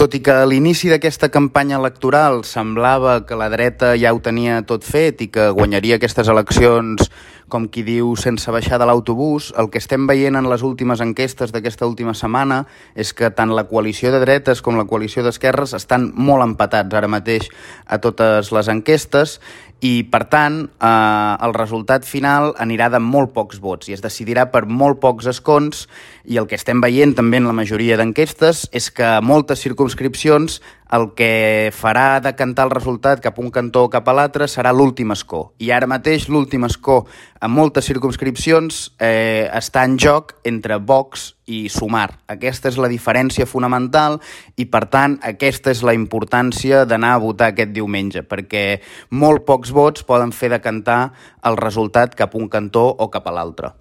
[0.00, 4.62] Tot i que a l'inici d'aquesta campanya electoral semblava que la dreta ja ho tenia
[4.64, 7.10] tot fet i que guanyaria aquestes eleccions,
[7.50, 11.52] com qui diu, sense baixar de l'autobús, el que estem veient en les últimes enquestes
[11.52, 12.62] d'aquesta última setmana
[12.94, 17.10] és que tant la coalició de dretes com la coalició d'esquerres estan molt empatats ara
[17.10, 17.50] mateix
[17.86, 19.40] a totes les enquestes
[19.80, 24.50] i, per tant, eh, el resultat final anirà de molt pocs vots i es decidirà
[24.52, 25.86] per molt pocs escons
[26.24, 31.12] i el que estem veient també en la majoria d'enquestes és que moltes circumscripcions el
[31.14, 35.14] que farà decantar el resultat cap a un cantó o cap a l'altre serà l'últim
[35.14, 35.52] escó.
[35.62, 37.04] I ara mateix l'últim escó
[37.40, 42.10] en moltes circumscripcions eh, està en joc entre Vox i Sumar.
[42.28, 44.18] Aquesta és la diferència fonamental
[44.60, 48.64] i, per tant, aquesta és la importància d'anar a votar aquest diumenge, perquè
[49.10, 51.00] molt pocs vots poden fer decantar
[51.48, 53.72] el resultat cap a un cantó o cap a l'altre.